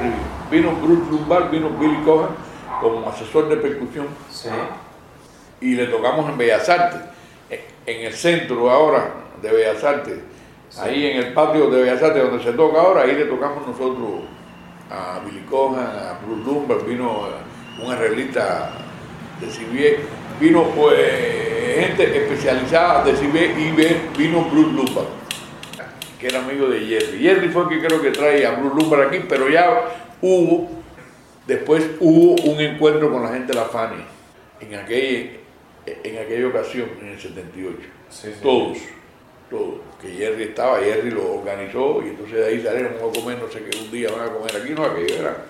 [0.51, 0.72] vino.
[0.82, 2.30] Bruce Lumbar, vino Billy Cohen
[2.82, 4.07] como asesor de percusión.
[5.61, 7.01] Y le tocamos en Bellas Artes,
[7.86, 9.11] en- el centro ahora
[9.41, 10.20] de Bellas Artes.
[10.80, 14.22] Ahí en el patio de Bellas Artes donde se toca ahora, ahí le tocamos nosotros
[14.89, 18.72] a Billy Cohen, a Bruce Lumbar, vino eh, un arreglista
[19.41, 19.97] de CBS,
[20.39, 20.99] vino pues
[21.80, 23.72] gente especializada de CBS y
[24.17, 25.05] vino Bruce Lumbar,
[26.20, 27.20] que era amigo de Jerry.
[27.20, 29.86] Jerry fue el que creo que trae a Bruce Lumbar aquí, pero ya
[30.22, 30.70] hubo,
[31.47, 34.05] después hubo un encuentro con la gente de la Fania
[34.59, 35.32] en aquella,
[35.86, 37.78] en aquella ocasión, en el 78.
[38.41, 38.78] Todos,
[39.49, 39.76] todos.
[40.01, 43.63] Que Jerry estaba, Jerry lo organizó y entonces de ahí salieron a comer, no sé
[43.63, 45.45] qué, un día van a comer aquí, no, aquello era.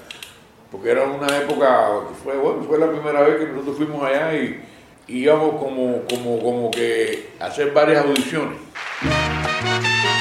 [0.72, 4.36] Porque era una época, que fue, bueno, fue la primera vez que nosotros fuimos allá
[4.36, 4.62] y,
[5.08, 8.60] y íbamos como, como, como que a hacer varias audiciones.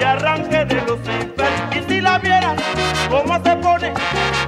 [0.00, 1.76] y arranque de los infiernos.
[1.76, 2.56] Y si la vieras,
[3.10, 3.92] cómo se pone,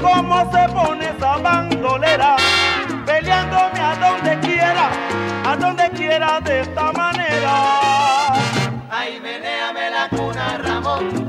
[0.01, 2.37] cómo se pone esa bandolera,
[3.05, 4.91] peleándome a donde quiera,
[5.47, 8.33] a donde quiera de esta manera.
[8.91, 11.22] Ay, menéame la cuna, Ramón.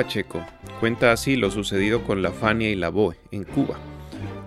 [0.00, 0.42] Pacheco
[0.80, 3.78] cuenta así lo sucedido con la Fania y la Boe en Cuba.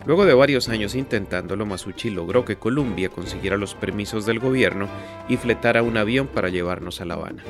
[0.08, 4.88] Luego de varios años intentándolo, Masucci logró que Colombia consiguiera los permisos del gobierno
[5.30, 7.44] y fletara un avión para llevarnos a La Habana.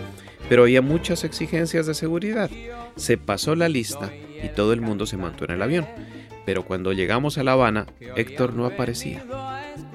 [0.49, 2.49] Pero había muchas exigencias de seguridad.
[2.97, 4.11] Se pasó la lista
[4.43, 5.87] y todo el mundo se montó en el avión.
[6.45, 7.85] Pero cuando llegamos a La Habana,
[8.17, 9.23] Héctor no aparecía.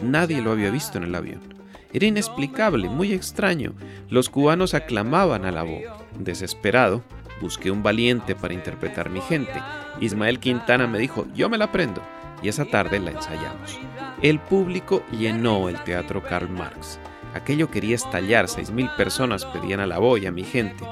[0.01, 1.59] Nadie lo había visto en el avión.
[1.93, 3.75] Era inexplicable, muy extraño.
[4.09, 5.83] Los cubanos aclamaban a la voz.
[6.19, 7.03] Desesperado,
[7.41, 9.62] busqué un valiente para interpretar mi gente.
[10.01, 12.03] Ismael Quintana me dijo, yo me la aprendo.
[12.43, 13.78] Y esa tarde la ensayamos.
[14.22, 16.99] El público llenó el teatro Karl Marx.
[17.34, 20.84] Aquello quería estallar, 6.000 personas pedían a la voz y a mi gente.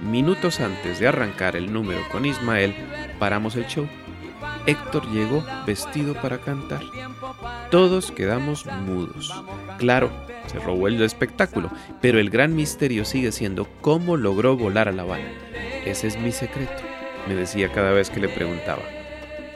[0.00, 2.74] Minutos antes de arrancar el número con Ismael,
[3.18, 3.86] paramos el show.
[4.66, 6.82] Héctor llegó vestido para cantar.
[7.70, 9.32] Todos quedamos mudos.
[9.78, 10.10] Claro,
[10.46, 15.02] se robó el espectáculo, pero el gran misterio sigue siendo cómo logró volar a La
[15.02, 15.28] Habana.
[15.84, 16.82] Ese es mi secreto,
[17.28, 18.82] me decía cada vez que le preguntaba.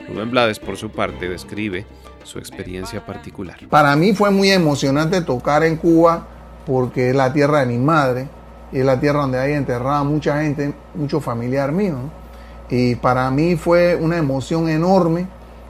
[0.07, 1.85] Rubén Blades, por su parte, describe
[2.23, 3.57] su experiencia particular.
[3.69, 6.27] Para mí fue muy emocionante tocar en Cuba
[6.65, 8.27] porque es la tierra de mi madre
[8.71, 11.95] y es la tierra donde hay enterrada mucha gente, mucho familiar mío.
[12.69, 15.27] Y para mí fue una emoción enorme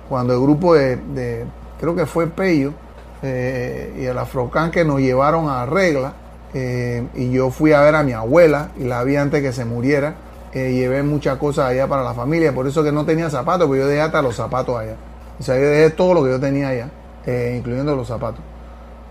[0.09, 1.45] cuando el grupo de, de
[1.79, 2.73] creo que fue Pello
[3.21, 6.13] eh, y el Afrocán que nos llevaron a Regla
[6.53, 9.65] eh, y yo fui a ver a mi abuela y la vi antes que se
[9.65, 10.15] muriera.
[10.53, 13.81] Eh, llevé muchas cosas allá para la familia, por eso que no tenía zapatos, porque
[13.81, 14.95] yo dejé hasta los zapatos allá.
[15.39, 16.89] O sea, yo dejé todo lo que yo tenía allá,
[17.25, 18.41] eh, incluyendo los zapatos.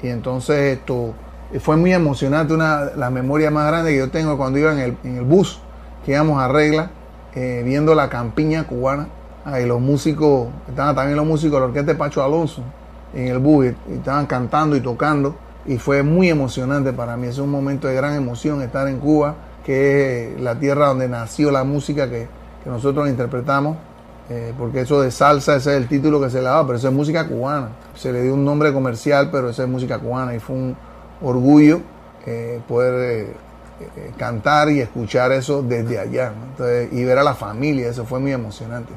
[0.02, 1.14] Y entonces esto
[1.60, 4.96] fue muy emocionante, una la memoria más grande que yo tengo cuando iba en el,
[5.04, 5.60] en el bus,
[6.04, 6.90] que íbamos a regla,
[7.34, 9.08] eh, viendo la campiña cubana.
[9.44, 12.62] Ahí los músicos, estaban también los músicos de la orquesta de Pacho Alonso
[13.14, 15.36] en el bus, y, estaban cantando y tocando.
[15.66, 19.34] Y fue muy emocionante para mí, es un momento de gran emoción estar en Cuba,
[19.68, 22.26] que es la tierra donde nació la música que,
[22.64, 23.76] que nosotros interpretamos.
[24.30, 26.88] Eh, porque eso de salsa, ese es el título que se le daba, pero eso
[26.88, 27.68] es música cubana.
[27.94, 30.76] Se le dio un nombre comercial, pero eso es música cubana y fue un
[31.20, 31.82] orgullo
[32.24, 33.26] eh, poder
[33.80, 36.32] eh, cantar y escuchar eso desde allá.
[36.90, 38.94] y ver a la familia, eso fue muy emocionante.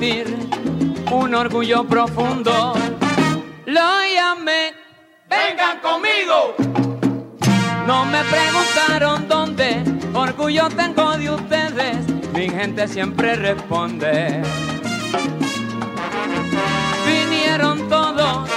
[0.00, 2.72] Un orgullo profundo.
[3.66, 4.72] Lo óigame,
[5.28, 6.54] vengan conmigo.
[7.84, 9.82] No me preguntaron dónde,
[10.14, 11.96] orgullo tengo de ustedes,
[12.32, 14.40] mi gente siempre responde.
[17.04, 18.48] Vinieron todos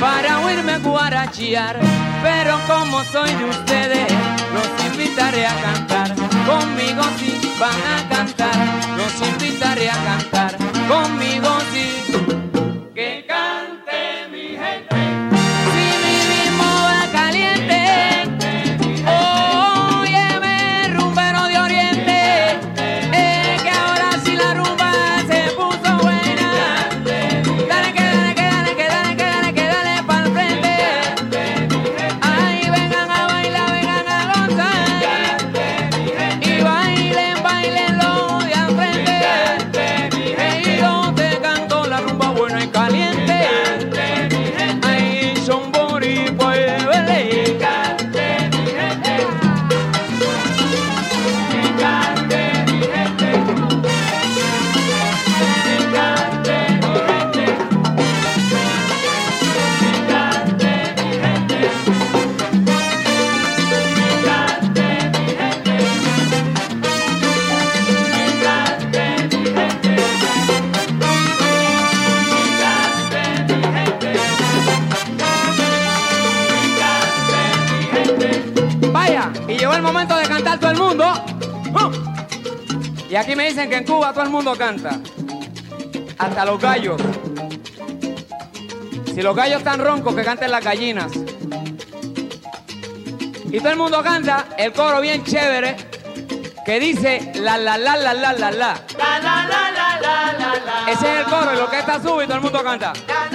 [0.00, 1.78] para oírme guarachear,
[2.22, 4.12] pero como soy de ustedes,
[4.54, 6.14] los invitaré a cantar.
[6.46, 8.56] Conmigo sí van a cantar,
[8.96, 10.65] los invitaré a cantar.
[10.88, 12.35] Conmigo sí.
[84.66, 84.98] Canta.
[86.18, 87.00] Hasta los gallos.
[89.14, 91.12] Si los gallos están roncos, que canten las gallinas.
[93.52, 95.76] Y todo el mundo canta el coro bien chévere
[96.64, 98.50] que dice la la la la la la la.
[98.50, 100.90] La la la la la la la.
[100.90, 102.92] Ese es el coro y lo que está sube y todo el mundo canta.
[103.06, 103.25] La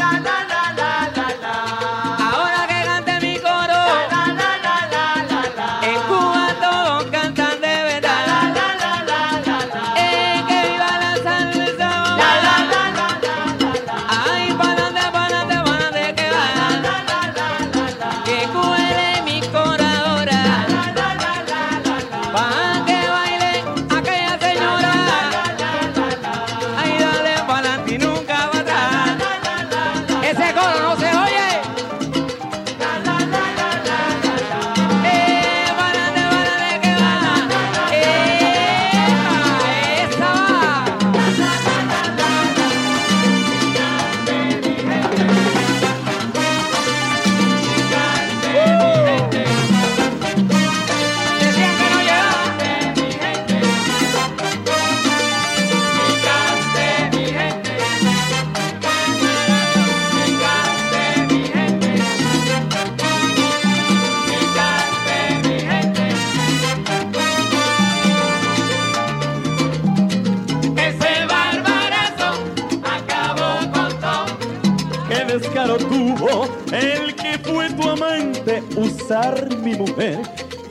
[76.21, 80.21] tuvo el que fue tu amante usar mi mujer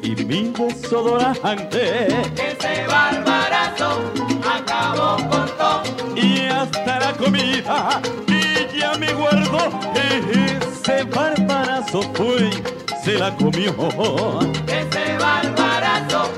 [0.03, 2.07] y mi desodorante.
[2.07, 4.01] Ese barbarazo
[4.45, 5.83] acabó con todo.
[6.17, 12.51] Y hasta la comida y ya me guardo ese barbarazo fue
[13.03, 13.75] se la comió.
[14.67, 16.31] Ese barbarazo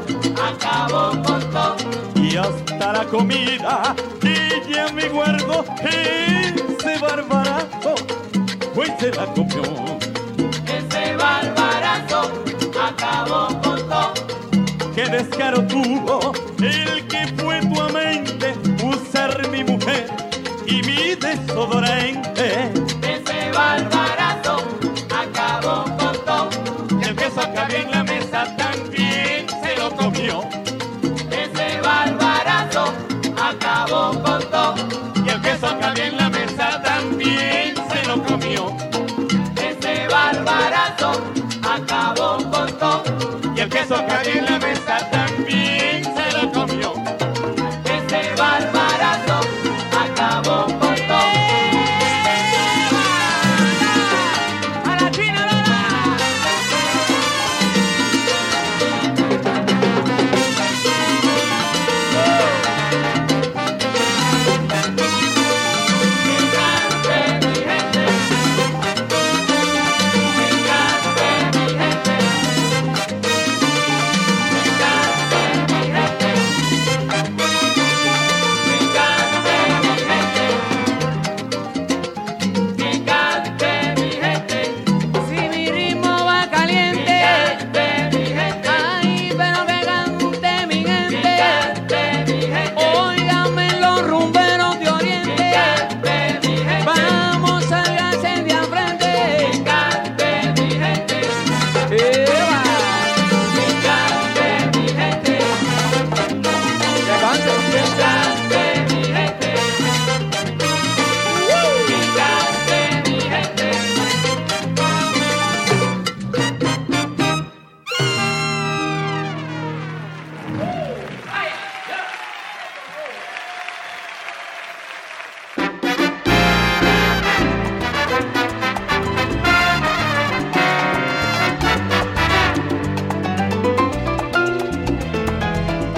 [0.51, 1.76] acabó con todo.
[2.16, 7.41] Y hasta la comida y ya me guardo ese barbarazo
[8.83, 9.63] fue se la comió.
[10.67, 12.33] Ese barbarazo
[12.81, 14.13] acabó con todo.
[14.95, 18.55] Qué descaro tuvo el que fue tu amante
[18.85, 20.07] usar mi mujer
[20.67, 22.73] y mi desodorante.
[23.03, 24.41] Ese barbarazo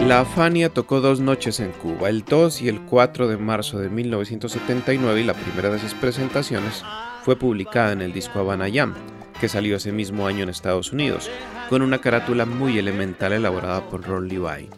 [0.07, 3.89] La Fania tocó dos noches en Cuba, el 2 y el 4 de marzo de
[3.89, 6.85] 1979 y la primera de sus presentaciones
[7.25, 8.95] fue publicada en el disco Habana Jam
[9.45, 11.31] que salió ese mismo año en Estados Unidos,
[11.69, 14.71] con una carátula muy elemental elaborada por Ron Levine.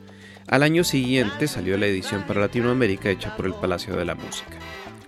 [0.48, 4.58] Al año siguiente salió la edición para Latinoamérica hecha por el Palacio de la Música.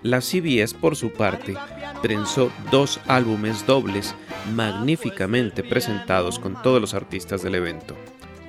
[0.05, 1.57] La CBS, por su parte,
[2.03, 4.15] trenzó dos álbumes dobles
[4.55, 7.97] magníficamente presentados con todos los artistas del evento.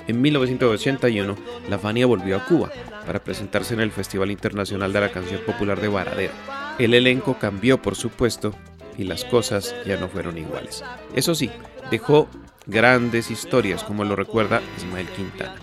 [0.08, 1.36] En 1981,
[1.72, 2.70] la Fania volvió a Cuba
[3.04, 6.34] para presentarse en el Festival Internacional de la Canción Popular de Varadero.
[6.78, 8.54] El elenco cambió, por supuesto,
[9.00, 10.84] y las cosas ya no fueron iguales.
[11.16, 11.50] Eso sí,
[11.90, 12.28] dejó
[12.66, 15.56] grandes historias, como lo recuerda Ismael Quintana.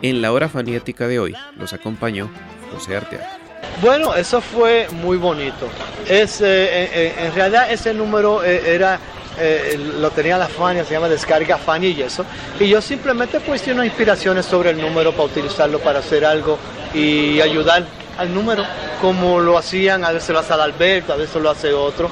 [0.00, 2.30] En la hora fanática de hoy los acompañó
[2.72, 3.38] José Arteaga.
[3.82, 5.68] Bueno, eso fue muy bonito.
[6.08, 9.00] Es, eh, eh, en realidad ese número eh, era
[9.40, 12.24] eh, lo tenía la Fania, se llama Descarga Fania y eso.
[12.60, 16.58] Y yo simplemente pues unas inspiraciones sobre el número para utilizarlo para hacer algo
[16.92, 17.84] y ayudar
[18.16, 18.64] al número,
[19.00, 22.08] como lo hacían, a veces lo hace Alberto, a veces lo hace otro.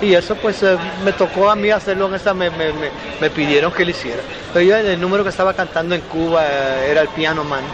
[0.00, 2.90] Y eso pues eh, me tocó a mí hacerlo en esa, me, me, me,
[3.20, 4.22] me pidieron que lo hiciera.
[4.52, 7.64] Pero yo el número que estaba cantando en Cuba eh, era el Piano Man.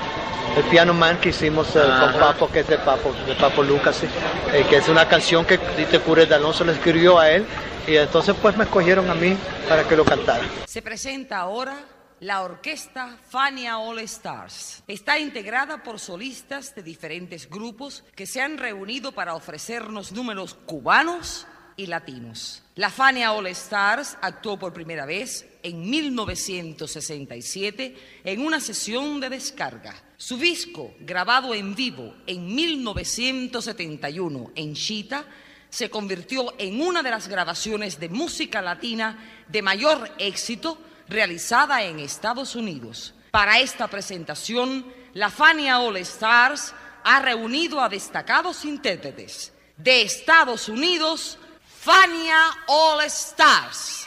[0.56, 2.20] El Piano Man que hicimos eh, con.
[2.20, 4.06] Papo, que es de Papo, de Papo Lucas, sí.
[4.52, 7.46] Eh, que es una canción que Dite Cures de Alonso le escribió a él.
[7.86, 9.36] Y entonces pues me escogieron a mí
[9.68, 10.44] para que lo cantara.
[10.66, 11.74] Se presenta ahora
[12.20, 14.84] la orquesta Fania All Stars.
[14.86, 21.46] Está integrada por solistas de diferentes grupos que se han reunido para ofrecernos números cubanos
[21.76, 22.62] y latinos.
[22.76, 29.94] La Fania All Stars actuó por primera vez en 1967 en una sesión de descarga.
[30.16, 35.24] Su disco, grabado en vivo en 1971 en Chita,
[35.68, 40.78] se convirtió en una de las grabaciones de música latina de mayor éxito
[41.08, 43.14] realizada en Estados Unidos.
[43.30, 44.84] Para esta presentación,
[45.14, 46.74] la Fania All Stars
[47.04, 51.38] ha reunido a destacados intérpretes de Estados Unidos,
[51.84, 54.06] Fania All Stars.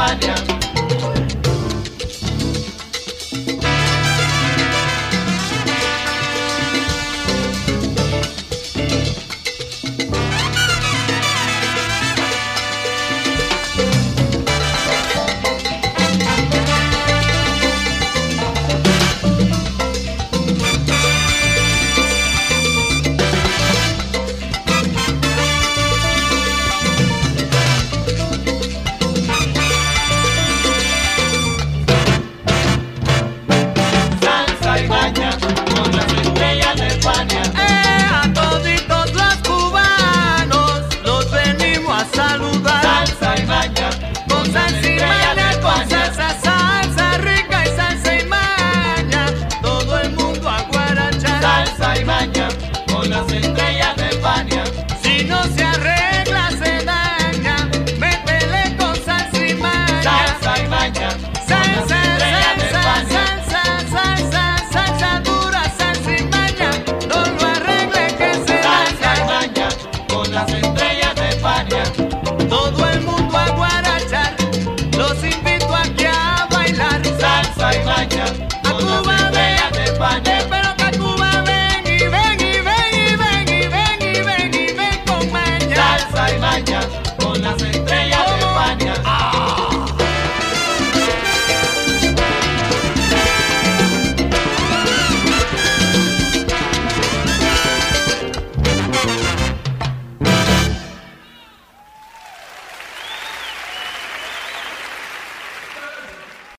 [0.00, 0.49] España.